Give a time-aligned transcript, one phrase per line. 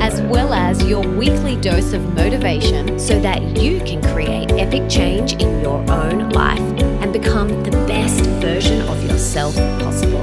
[0.00, 5.34] as well as your weekly dose of motivation so that you can create epic change
[5.34, 6.60] in your own life
[7.00, 10.20] and become the best version of yourself possible.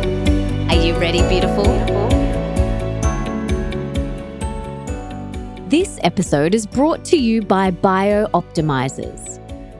[0.70, 1.64] Are you ready, beautiful?
[5.70, 9.40] This episode is brought to you by BiOptimizers.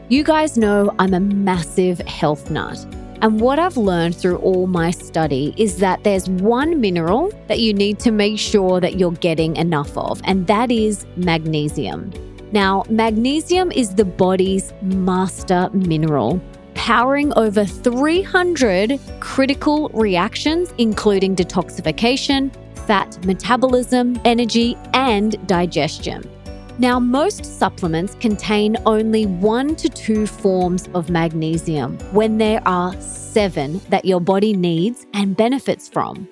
[0.10, 2.84] You guys know I'm a massive health nut.
[3.24, 7.74] And what I've learned through all my study is that there's one mineral that you
[7.74, 12.12] need to make sure that you're getting enough of, and that is magnesium.
[12.52, 16.42] Now, magnesium is the body's master mineral,
[16.74, 22.54] powering over 300 critical reactions, including detoxification,
[22.86, 26.30] fat metabolism, energy, and digestion.
[26.80, 33.80] Now, most supplements contain only one to two forms of magnesium when there are seven
[33.90, 36.28] that your body needs and benefits from.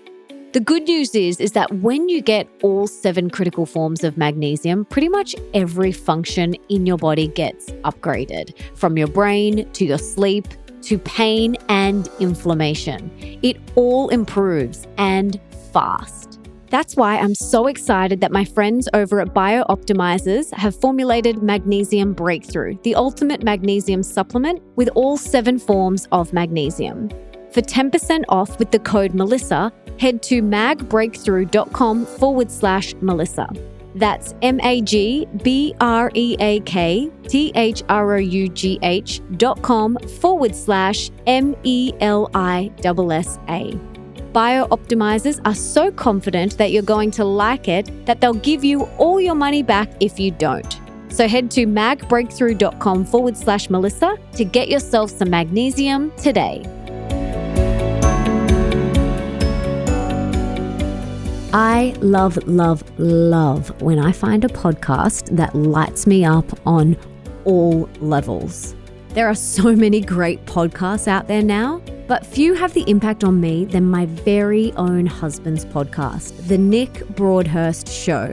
[0.53, 4.83] The good news is is that when you get all seven critical forms of magnesium,
[4.86, 10.48] pretty much every function in your body gets upgraded, from your brain to your sleep
[10.81, 13.11] to pain and inflammation.
[13.44, 15.39] It all improves and
[15.72, 16.41] fast.
[16.72, 22.77] That's why I'm so excited that my friends over at BiOptimizers have formulated Magnesium Breakthrough,
[22.83, 27.09] the ultimate magnesium supplement with all seven forms of magnesium.
[27.52, 33.49] For 10% off with the code Melissa, head to magbreakthrough.com forward slash Melissa.
[33.95, 38.80] That's M A G B R E A K T H R O U G
[38.81, 43.91] H dot com forward slash M E L I S S A.
[44.34, 49.20] BiOptimizers are so confident that you're going to like it that they'll give you all
[49.20, 50.80] your money back if you don't.
[51.10, 56.66] So head to magbreakthrough.com forward slash Melissa to get yourself some magnesium today.
[61.54, 66.95] I love, love, love when I find a podcast that lights me up on
[67.44, 68.73] all levels.
[69.10, 73.39] There are so many great podcasts out there now, but few have the impact on
[73.39, 78.27] me than my very own husband's podcast, The Nick Broadhurst Show.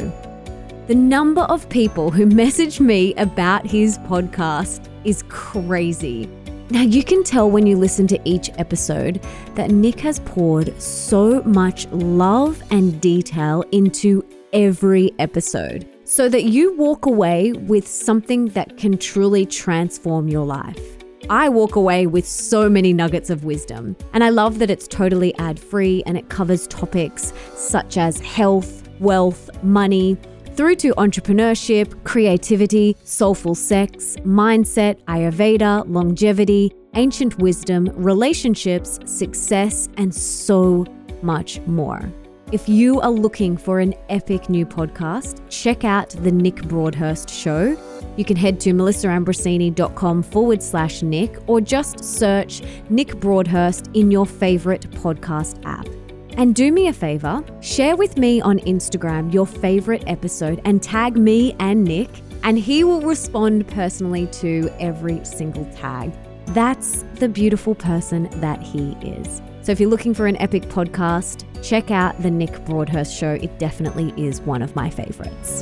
[0.88, 6.28] The number of people who message me about his podcast is crazy.
[6.70, 9.24] Now, you can tell when you listen to each episode
[9.54, 16.74] that Nick has poured so much love and detail into every episode so that you
[16.74, 20.97] walk away with something that can truly transform your life.
[21.30, 25.34] I walk away with so many nuggets of wisdom, and I love that it's totally
[25.36, 30.16] ad free and it covers topics such as health, wealth, money,
[30.54, 40.86] through to entrepreneurship, creativity, soulful sex, mindset, Ayurveda, longevity, ancient wisdom, relationships, success, and so
[41.20, 42.10] much more.
[42.50, 47.76] If you are looking for an epic new podcast, check out The Nick Broadhurst Show.
[48.16, 54.24] You can head to melissaambrosini.com forward slash Nick or just search Nick Broadhurst in your
[54.24, 55.86] favorite podcast app.
[56.38, 61.18] And do me a favor, share with me on Instagram your favorite episode and tag
[61.18, 62.08] me and Nick,
[62.44, 66.14] and he will respond personally to every single tag.
[66.54, 69.42] That's the beautiful person that he is.
[69.68, 73.32] So if you're looking for an epic podcast, check out the Nick Broadhurst show.
[73.32, 75.60] It definitely is one of my favorites.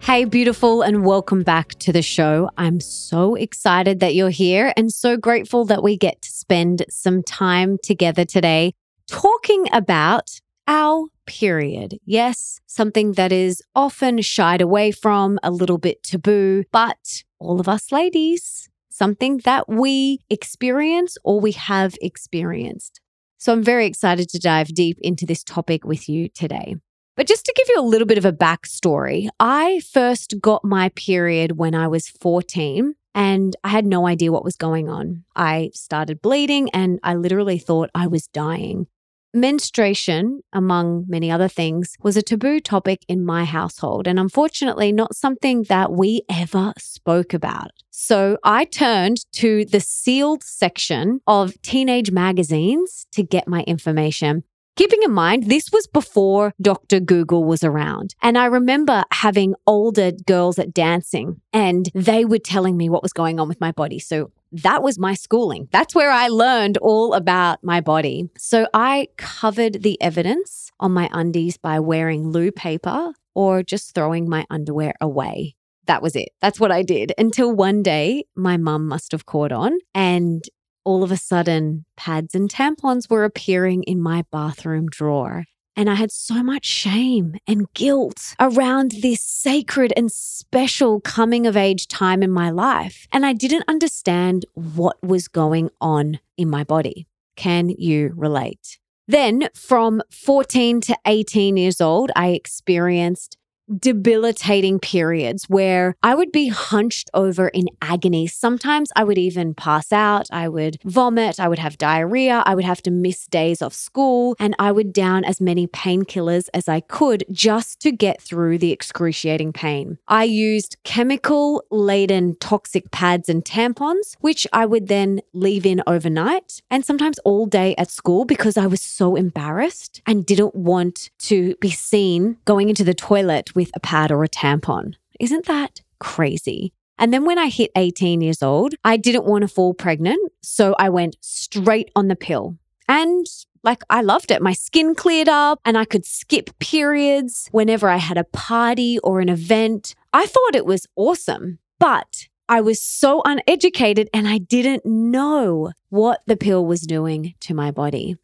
[0.00, 2.50] Hey, beautiful, and welcome back to the show.
[2.58, 7.22] I'm so excited that you're here and so grateful that we get to spend some
[7.22, 8.74] time together today
[9.06, 10.38] talking about
[10.68, 11.98] our period.
[12.04, 17.68] Yes, something that is often shied away from, a little bit taboo, but all of
[17.68, 23.00] us ladies, something that we experience or we have experienced.
[23.38, 26.76] So I'm very excited to dive deep into this topic with you today.
[27.16, 30.90] But just to give you a little bit of a backstory, I first got my
[30.90, 35.24] period when I was 14 and I had no idea what was going on.
[35.34, 38.86] I started bleeding and I literally thought I was dying.
[39.34, 45.14] Menstruation, among many other things, was a taboo topic in my household, and unfortunately, not
[45.14, 47.70] something that we ever spoke about.
[47.90, 54.44] So I turned to the sealed section of teenage magazines to get my information.
[54.76, 57.00] Keeping in mind, this was before Dr.
[57.00, 58.14] Google was around.
[58.22, 63.12] And I remember having older girls at dancing and they were telling me what was
[63.12, 63.98] going on with my body.
[63.98, 65.68] So that was my schooling.
[65.72, 68.28] That's where I learned all about my body.
[68.36, 74.28] So I covered the evidence on my undies by wearing loo paper or just throwing
[74.28, 75.54] my underwear away.
[75.86, 76.30] That was it.
[76.40, 80.44] That's what I did until one day my mum must have caught on and
[80.84, 85.44] all of a sudden, pads and tampons were appearing in my bathroom drawer.
[85.78, 91.56] And I had so much shame and guilt around this sacred and special coming of
[91.56, 93.06] age time in my life.
[93.12, 97.06] And I didn't understand what was going on in my body.
[97.36, 98.80] Can you relate?
[99.06, 103.38] Then, from 14 to 18 years old, I experienced
[103.76, 108.26] debilitating periods where I would be hunched over in agony.
[108.26, 110.26] Sometimes I would even pass out.
[110.30, 111.40] I would vomit.
[111.40, 112.42] I would have diarrhea.
[112.46, 114.36] I would have to miss days of school.
[114.38, 118.72] And I would down as many painkillers as I could just to get through the
[118.72, 119.98] excruciating pain.
[120.08, 126.62] I used chemical laden toxic pads and tampons, which I would then leave in overnight
[126.70, 131.54] and sometimes all day at school because I was so embarrassed and didn't want to
[131.56, 134.94] be seen going into the toilet with a pad or a tampon.
[135.18, 136.72] Isn't that crazy?
[136.96, 140.20] And then when I hit 18 years old, I didn't want to fall pregnant.
[140.42, 142.56] So I went straight on the pill.
[142.88, 143.26] And
[143.64, 144.40] like I loved it.
[144.40, 149.18] My skin cleared up and I could skip periods whenever I had a party or
[149.18, 149.96] an event.
[150.12, 151.58] I thought it was awesome.
[151.80, 157.54] But I was so uneducated and I didn't know what the pill was doing to
[157.54, 158.16] my body.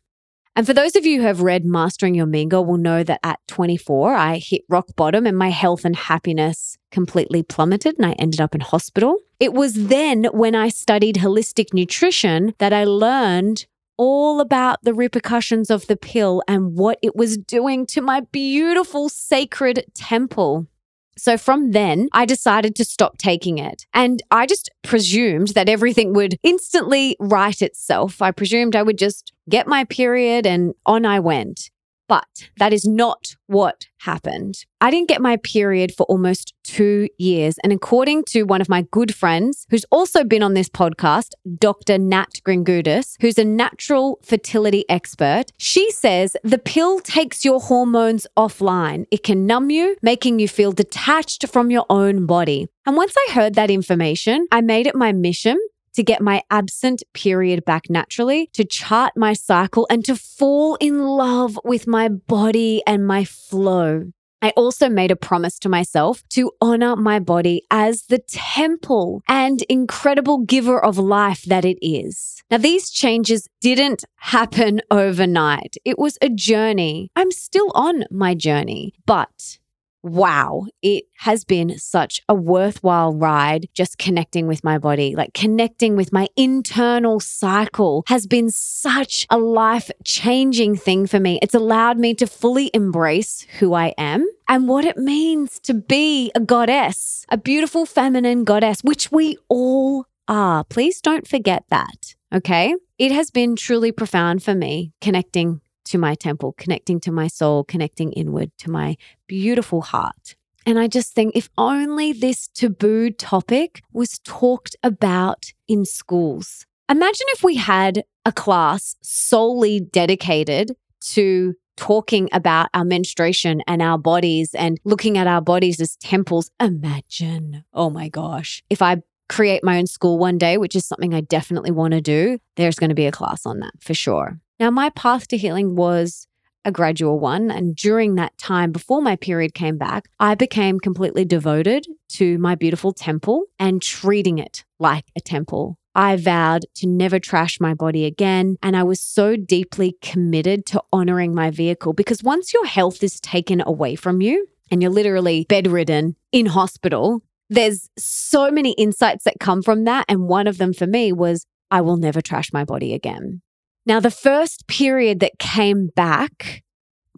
[0.56, 3.40] And for those of you who have read Mastering Your Girl will know that at
[3.48, 8.40] 24, I hit rock bottom and my health and happiness completely plummeted and I ended
[8.40, 9.16] up in hospital.
[9.40, 13.66] It was then when I studied holistic nutrition that I learned
[13.96, 19.08] all about the repercussions of the pill and what it was doing to my beautiful
[19.08, 20.68] sacred temple.
[21.16, 23.86] So from then, I decided to stop taking it.
[23.94, 28.20] And I just presumed that everything would instantly right itself.
[28.20, 31.70] I presumed I would just get my period and on I went.
[32.08, 34.56] But that is not what happened.
[34.80, 37.56] I didn't get my period for almost two years.
[37.62, 41.96] And according to one of my good friends, who's also been on this podcast, Dr.
[41.98, 49.06] Nat Kringoudis, who's a natural fertility expert, she says the pill takes your hormones offline.
[49.10, 52.68] It can numb you, making you feel detached from your own body.
[52.86, 55.58] And once I heard that information, I made it my mission
[55.94, 61.04] to get my absent period back naturally, to chart my cycle, and to fall in
[61.04, 64.12] love with my body and my flow.
[64.44, 69.62] I also made a promise to myself to honor my body as the temple and
[69.70, 72.42] incredible giver of life that it is.
[72.50, 75.76] Now, these changes didn't happen overnight.
[75.86, 77.10] It was a journey.
[77.16, 79.58] I'm still on my journey, but
[80.04, 85.96] wow, it has been such a worthwhile ride just connecting with my body, like connecting
[85.96, 91.38] with my internal cycle has been such a life changing thing for me.
[91.42, 96.30] It's allowed me to fully embrace who I am and what it means to be
[96.34, 100.64] a goddess, a beautiful feminine goddess, which we all are.
[100.64, 102.14] Please don't forget that.
[102.32, 102.74] Okay.
[102.98, 107.64] It has been truly profound for me connecting to my temple, connecting to my soul,
[107.64, 110.36] connecting inward to my beautiful heart.
[110.66, 116.66] And I just think if only this taboo topic was talked about in schools.
[116.88, 120.74] Imagine if we had a class solely dedicated
[121.12, 126.50] to talking about our menstruation and our bodies and looking at our bodies as temples.
[126.60, 128.98] Imagine, oh my gosh, if I
[129.28, 132.76] create my own school one day, which is something I definitely want to do, there's
[132.76, 134.38] going to be a class on that for sure.
[134.60, 136.26] Now, my path to healing was
[136.64, 137.50] a gradual one.
[137.50, 142.54] And during that time, before my period came back, I became completely devoted to my
[142.54, 145.78] beautiful temple and treating it like a temple.
[145.94, 148.56] I vowed to never trash my body again.
[148.62, 153.20] And I was so deeply committed to honoring my vehicle because once your health is
[153.20, 159.36] taken away from you and you're literally bedridden in hospital, there's so many insights that
[159.38, 160.06] come from that.
[160.08, 163.42] And one of them for me was, I will never trash my body again.
[163.86, 166.63] Now, the first period that came back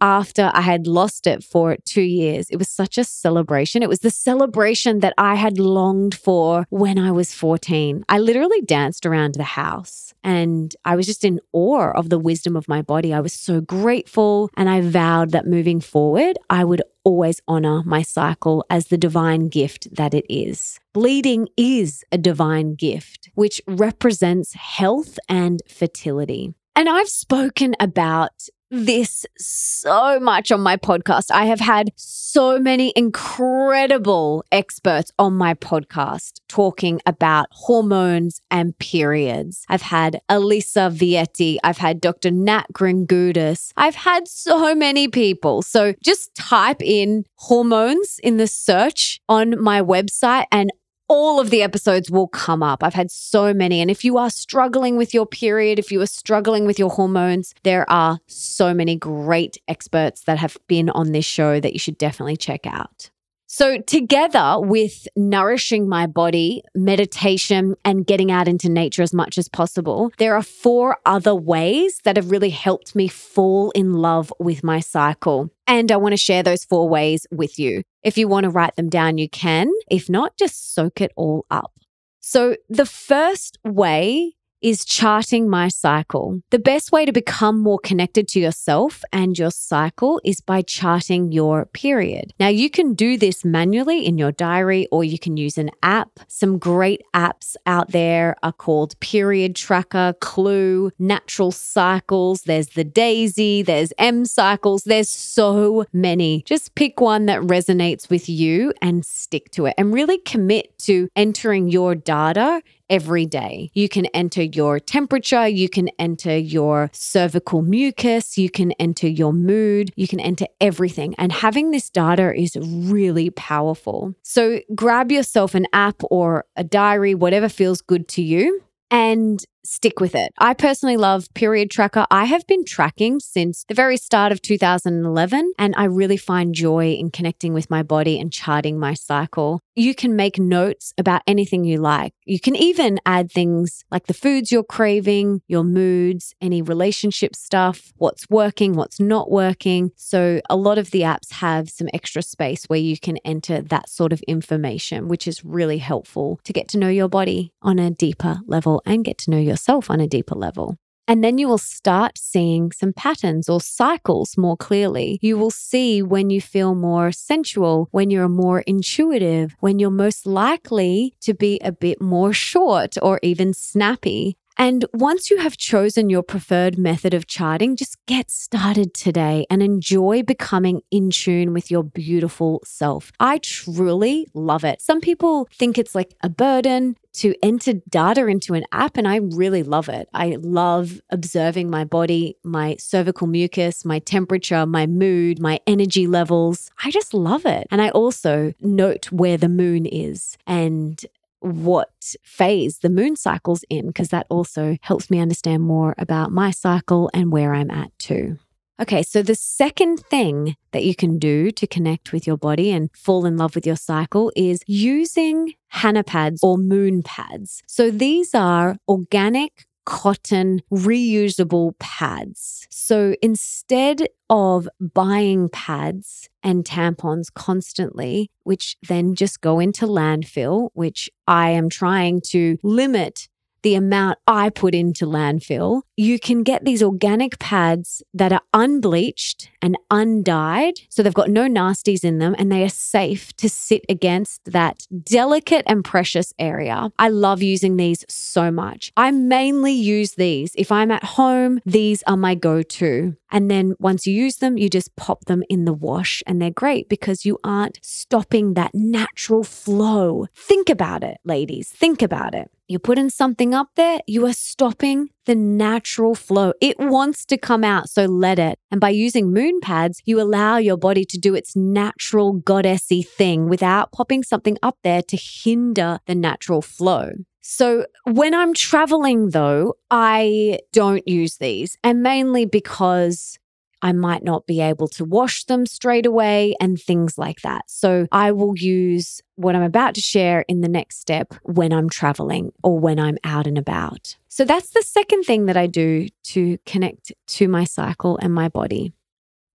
[0.01, 3.83] after I had lost it for two years, it was such a celebration.
[3.83, 8.05] It was the celebration that I had longed for when I was 14.
[8.09, 12.57] I literally danced around the house and I was just in awe of the wisdom
[12.57, 13.13] of my body.
[13.13, 18.03] I was so grateful and I vowed that moving forward, I would always honor my
[18.03, 20.81] cycle as the divine gift that it is.
[20.93, 26.55] Bleeding is a divine gift, which represents health and fertility.
[26.75, 31.31] And I've spoken about this so much on my podcast.
[31.31, 39.65] I have had so many incredible experts on my podcast talking about hormones and periods.
[39.69, 42.31] I've had Alisa Vitti, I've had Dr.
[42.31, 45.63] Nat Kringoudis, I've had so many people.
[45.63, 50.71] So just type in hormones in the search on my website and
[51.09, 52.83] all of the episodes will come up.
[52.83, 53.81] I've had so many.
[53.81, 57.55] And if you are struggling with your period, if you are struggling with your hormones,
[57.63, 61.99] there are so many great experts that have been on this show that you should
[61.99, 63.11] definitely check out.
[63.49, 69.49] So, together with nourishing my body, meditation, and getting out into nature as much as
[69.49, 74.65] possible, there are four other ways that have really helped me fall in love with
[74.65, 75.49] my cycle.
[75.69, 77.85] And I want to share those four ways with you.
[78.03, 79.71] If you want to write them down, you can.
[79.89, 81.73] If not, just soak it all up.
[82.19, 84.35] So, the first way
[84.67, 86.41] is charting my cycle.
[86.51, 91.31] The best way to become more connected to yourself and your cycle is by charting
[91.31, 92.35] your period.
[92.41, 96.19] Now, you can do this manually in your diary or you can use an app.
[96.27, 102.43] Some great apps out there are called Period Tracker, Clue, Natural Cycles.
[102.43, 104.83] There's the Daysy, there's M Cycles.
[104.83, 106.43] There's so many.
[106.43, 111.09] Just pick one that resonates with you and stick to it and really commit to
[111.15, 113.71] entering your data every day.
[113.75, 119.33] You can enter your temperature, you can enter your cervical mucus, you can enter your
[119.33, 121.15] mood, you can enter everything.
[121.19, 124.15] And having this data is really powerful.
[124.23, 128.63] So grab yourself an app or a diary, whatever feels good to you.
[128.91, 130.33] And stick with it.
[130.39, 132.07] I personally love Period Tracker.
[132.11, 136.93] I have been tracking since the very start of 2011, and I really find joy
[136.93, 139.61] in connecting with my body and charting my cycle.
[139.75, 142.15] You can make notes about anything you like.
[142.25, 147.93] You can even add things like the foods you're craving, your moods, any relationship stuff,
[147.97, 149.93] what's working, what's not working.
[149.97, 153.91] So, a lot of the apps have some extra space where you can enter that
[153.91, 157.91] sort of information, which is really helpful to get to know your body on a
[157.91, 160.77] deeper level and get to know your yourself on a deeper level.
[161.09, 165.19] And then you will start seeing some patterns or cycles more clearly.
[165.23, 170.27] You will see when you feel more sensual, when you're more intuitive, when you're most
[170.27, 174.37] likely to be a bit more short or even snappy.
[174.59, 179.63] And once you have chosen your preferred method of charting, just get started today and
[179.63, 183.13] enjoy becoming in tune with your beautiful self.
[183.21, 184.81] I truly love it.
[184.81, 189.17] Some people think it's like a burden to enter data into an app, and I
[189.17, 190.07] really love it.
[190.13, 196.71] I love observing my body, my cervical mucus, my temperature, my mood, my energy levels.
[196.85, 197.67] I just love it.
[197.71, 201.03] And I also note where the moon is and
[201.41, 201.91] what
[202.23, 207.11] phase the moon cycle's in, because that also helps me understand more about my cycle
[207.13, 208.39] and where I'm at too.
[208.79, 212.91] Okay, so the second thing that you can do to connect with your body and
[212.95, 217.63] fall in love with your cycle is using Hannah pads or moon pads.
[217.67, 222.67] So these are organic cotton reusable pads.
[222.71, 231.09] So instead of buying pads and tampons constantly, which then just go into landfill, which
[231.27, 233.29] I am trying to limit
[233.67, 239.51] the amount I put into landfill, you can get these organic pads that are unbleached
[239.61, 240.75] and undyed.
[240.89, 244.87] So they've got no nasties in them and they are safe to sit against that
[245.03, 246.93] delicate and precious area.
[246.97, 248.93] I love using these so much.
[248.97, 250.53] I mainly use these.
[250.55, 253.17] If I'm at home, these are my go to.
[253.33, 256.53] And then once you use them, you just pop them in the wash and they're
[256.53, 260.29] great because you aren't stopping that natural flow.
[260.37, 261.69] Think about it, ladies.
[261.69, 262.49] Think about it.
[262.69, 266.53] You're putting something up there, you are stopping the natural flow.
[266.61, 268.59] It wants to come out, so let it.
[268.73, 273.49] And by using moon pads, you allow your body to do its natural goddessy thing
[273.49, 277.13] without popping something up there to hinder the natural flow.
[277.41, 283.39] So when I'm traveling, though, I don't use these, and mainly because
[283.83, 287.65] I might not be able to wash them straight away and things like that.
[287.69, 291.89] So I will use what I'm about to share in the next step when I'm
[291.89, 294.17] traveling or when I'm out and about.
[294.29, 298.49] So that's the second thing that I do to connect to my cycle and my
[298.49, 298.93] body.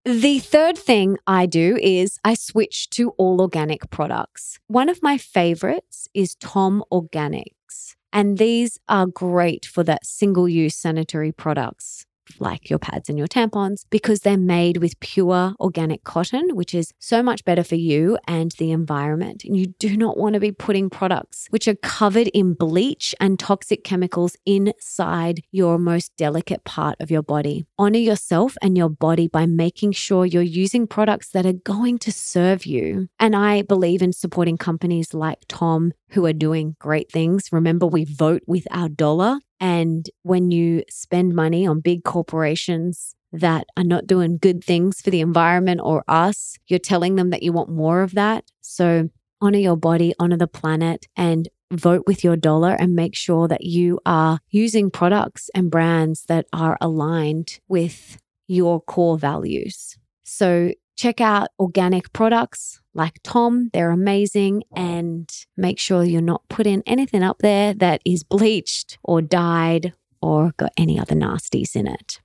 [0.04, 4.60] The third thing I do is I switch to all organic products.
[4.66, 10.76] One of my favorites is Tom Organics, and these are great for that single use
[10.76, 12.08] sanitary products
[12.40, 16.94] like your pads and your tampons because they're made with pure organic cotton, which is
[17.00, 19.44] so much better for you and the environment.
[19.44, 23.40] And you do not want to be putting products which are covered in bleach and
[23.40, 27.66] toxic chemicals inside your most delicate part of your body.
[27.78, 32.12] Honor yourself and your body by making sure you're using products that are going to
[32.12, 33.08] serve you.
[33.20, 37.50] And I believe in supporting companies like Tom who are doing great things.
[37.52, 39.40] Remember, we vote with our dollar.
[39.62, 45.12] And when you spend money on big corporations that are not doing good things for
[45.12, 48.44] the environment or us, you're telling them that you want more of that.
[48.62, 53.48] So honor your body, honor the planet, and vote with your dollar and make sure
[53.48, 59.96] that you are using products and brands that are aligned with your core values.
[60.24, 63.70] So check out organic products like Tom.
[63.74, 64.64] They're amazing.
[64.76, 70.54] And make sure you're not putting anything up there that is bleached or dyed or
[70.58, 72.20] got any other nasties in it.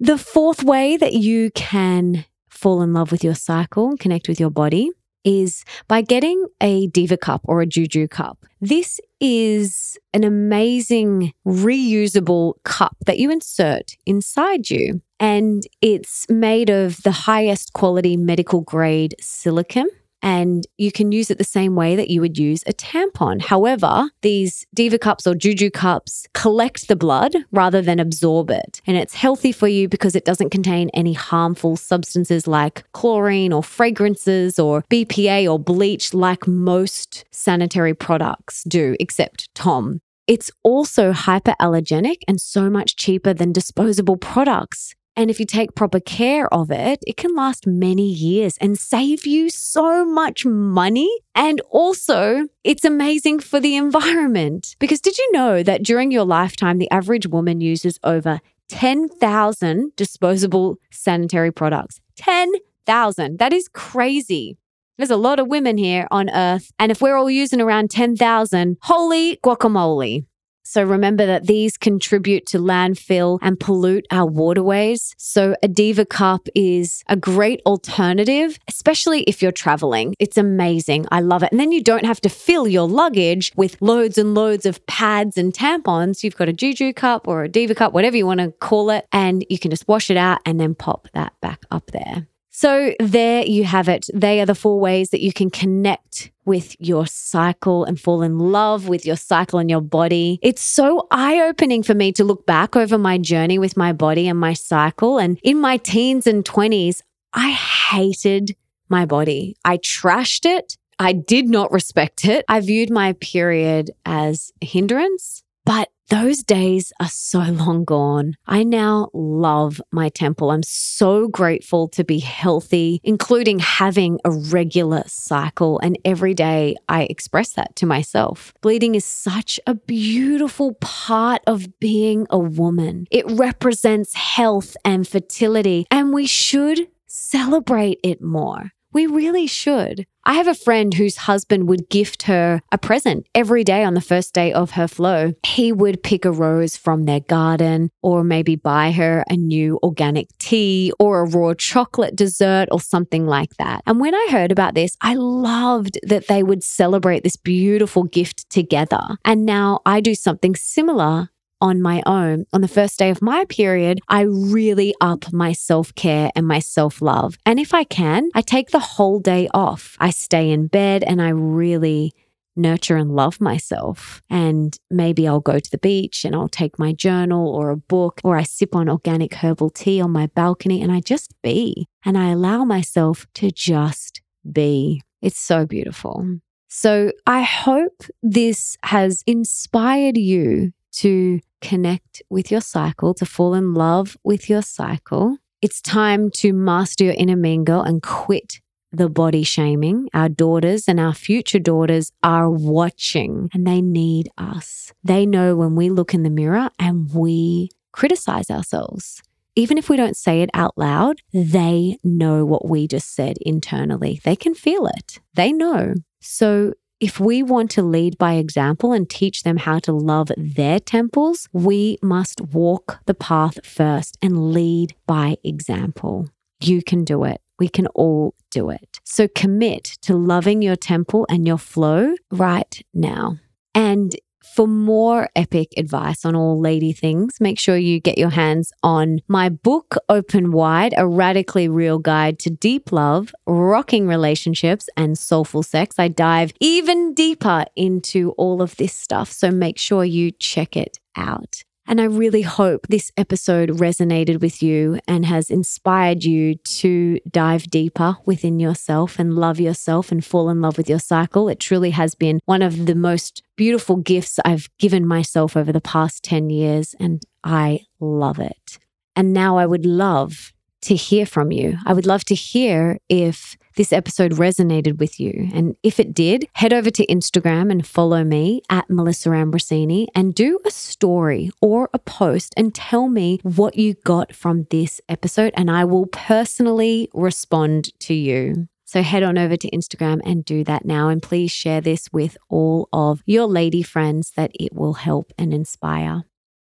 [0.00, 4.38] The fourth way that you can fall in love with your cycle and connect with
[4.38, 4.90] your body
[5.24, 8.46] is by getting a Diva cup or a Juju cup.
[8.60, 15.02] This is an amazing reusable cup that you insert inside you.
[15.20, 19.88] And it's made of the highest quality medical grade silicone
[20.22, 23.40] and you can use it the same way that you would use a tampon.
[23.40, 28.80] However, these Diva cups or Juju cups collect the blood rather than absorb it.
[28.86, 33.62] And it's healthy for you because it doesn't contain any harmful substances like chlorine or
[33.62, 40.00] fragrances or BPA or bleach like most sanitary products do, except Tom.
[40.26, 44.94] It's also hyperallergenic and so much cheaper than disposable products.
[45.18, 49.26] And if you take proper care of it, it can last many years and save
[49.26, 51.10] you so much money.
[51.34, 54.76] And also, it's amazing for the environment.
[54.78, 60.76] Because did you know that during your lifetime, the average woman uses over 10,000 disposable
[60.92, 62.00] sanitary products?
[62.14, 63.40] 10,000.
[63.40, 64.56] That is crazy.
[64.98, 66.70] There's a lot of women here on earth.
[66.78, 70.26] And if we're all using around 10,000, holy guacamole.
[70.70, 75.14] So remember that these contribute to landfill and pollute our waterways.
[75.16, 80.14] So a Diva cup is a great alternative, especially if you're traveling.
[80.18, 81.06] It's amazing.
[81.10, 81.52] I love it.
[81.52, 85.38] And then you don't have to fill your luggage with loads and loads of pads
[85.38, 86.22] and tampons.
[86.22, 89.06] You've got a Juju cup or a Diva cup, whatever you want to call it,
[89.10, 92.26] and you can just wash it out and then pop that back up there.
[92.60, 94.10] So, there you have it.
[94.12, 98.36] They are the four ways that you can connect with your cycle and fall in
[98.40, 100.40] love with your cycle and your body.
[100.42, 104.26] It's so eye opening for me to look back over my journey with my body
[104.26, 105.18] and my cycle.
[105.18, 108.56] And in my teens and 20s, I hated
[108.88, 109.56] my body.
[109.64, 110.76] I trashed it.
[110.98, 112.44] I did not respect it.
[112.48, 118.34] I viewed my period as a hindrance, but those days are so long gone.
[118.46, 120.50] I now love my temple.
[120.50, 125.78] I'm so grateful to be healthy, including having a regular cycle.
[125.80, 128.54] And every day I express that to myself.
[128.62, 133.06] Bleeding is such a beautiful part of being a woman.
[133.10, 138.72] It represents health and fertility, and we should celebrate it more.
[138.92, 140.06] We really should.
[140.24, 144.00] I have a friend whose husband would gift her a present every day on the
[144.00, 145.32] first day of her flow.
[145.46, 150.28] He would pick a rose from their garden or maybe buy her a new organic
[150.38, 153.82] tea or a raw chocolate dessert or something like that.
[153.86, 158.50] And when I heard about this, I loved that they would celebrate this beautiful gift
[158.50, 159.00] together.
[159.24, 162.44] And now I do something similar on my own.
[162.52, 166.58] On the first day of my period, I really up my self care and my
[166.58, 167.36] self love.
[167.44, 169.96] And if I can, I take the whole day off.
[169.98, 172.14] I stay in bed and I really
[172.58, 174.20] nurture and love myself.
[174.28, 178.20] And maybe I'll go to the beach and I'll take my journal or a book,
[178.24, 181.86] or I sip on organic herbal tea on my balcony and I just be.
[182.04, 185.02] And I allow myself to just be.
[185.22, 186.38] It's so beautiful.
[186.68, 193.74] So I hope this has inspired you to connect with your cycle, to fall in
[193.74, 195.38] love with your cycle.
[195.60, 198.60] It's time to master your inner mean girl and quit
[198.92, 200.08] the body shaming.
[200.14, 204.92] Our daughters and our future daughters are watching and they need us.
[205.04, 209.22] They know when we look in the mirror and we criticize ourselves.
[209.56, 214.20] Even if we don't say it out loud, they know what we just said internally.
[214.22, 215.18] They can feel it.
[215.34, 215.94] They know.
[216.20, 220.80] So if we want to lead by example and teach them how to love their
[220.80, 226.28] temples, we must walk the path first and lead by example.
[226.60, 227.40] You can do it.
[227.58, 229.00] We can all do it.
[229.04, 233.38] So commit to loving your temple and your flow right now.
[233.74, 234.14] And
[234.54, 239.20] for more epic advice on all lady things, make sure you get your hands on
[239.28, 245.62] my book, Open Wide, a radically real guide to deep love, rocking relationships, and soulful
[245.62, 245.98] sex.
[245.98, 249.30] I dive even deeper into all of this stuff.
[249.30, 251.62] So make sure you check it out.
[251.88, 257.70] And I really hope this episode resonated with you and has inspired you to dive
[257.70, 261.48] deeper within yourself and love yourself and fall in love with your cycle.
[261.48, 265.80] It truly has been one of the most beautiful gifts I've given myself over the
[265.80, 268.78] past 10 years, and I love it.
[269.16, 271.78] And now I would love to hear from you.
[271.86, 275.48] I would love to hear if this episode resonated with you.
[275.54, 280.34] And if it did, head over to Instagram and follow me at Melissa Ambrosini and
[280.34, 285.54] do a story or a post and tell me what you got from this episode.
[285.56, 288.68] And I will personally respond to you.
[288.84, 291.08] So head on over to Instagram and do that now.
[291.08, 295.54] And please share this with all of your lady friends that it will help and
[295.54, 296.24] inspire.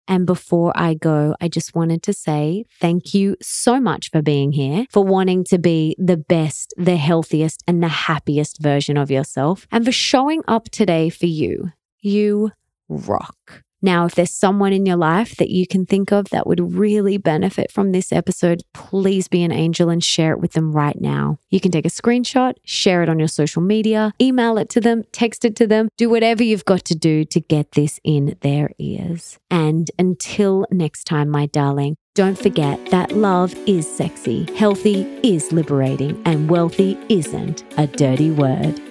[0.10, 4.52] And before I go, I just wanted to say thank you so much for being
[4.52, 9.67] here, for wanting to be the best, the healthiest, and the happiest version of yourself,
[9.72, 11.72] and for showing up today for you.
[12.02, 12.52] You
[12.89, 13.63] rock.
[13.82, 17.18] Now, if there's someone in your life that you can think of that would really
[17.18, 21.39] benefit from this episode, please be an angel and share it with them right now.
[21.50, 25.04] You can take a screenshot, share it on your social media, email it to them,
[25.12, 28.72] text it to them, do whatever you've got to do to get this in their
[28.80, 29.38] ears.
[29.50, 36.22] And until next time, my darling, don't forget that love is sexy, healthy is liberating,
[36.26, 38.88] and wealthy isn't a dirty word.